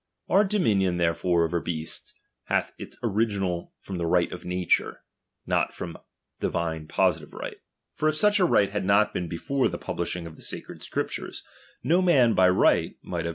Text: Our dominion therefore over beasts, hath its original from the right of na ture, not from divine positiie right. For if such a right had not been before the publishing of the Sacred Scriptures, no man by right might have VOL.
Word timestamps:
Our 0.29 0.43
dominion 0.43 0.97
therefore 0.97 1.45
over 1.45 1.59
beasts, 1.59 2.15
hath 2.45 2.73
its 2.79 2.97
original 3.03 3.75
from 3.79 3.99
the 3.99 4.07
right 4.07 4.31
of 4.31 4.43
na 4.43 4.63
ture, 4.67 5.03
not 5.45 5.75
from 5.75 5.95
divine 6.39 6.87
positiie 6.87 7.31
right. 7.31 7.57
For 7.93 8.09
if 8.09 8.15
such 8.15 8.39
a 8.39 8.45
right 8.45 8.71
had 8.71 8.83
not 8.83 9.13
been 9.13 9.27
before 9.29 9.69
the 9.69 9.77
publishing 9.77 10.25
of 10.25 10.37
the 10.37 10.41
Sacred 10.41 10.81
Scriptures, 10.81 11.43
no 11.83 12.01
man 12.01 12.33
by 12.33 12.49
right 12.49 12.97
might 13.03 13.25
have 13.25 13.25
VOL. 13.25 13.29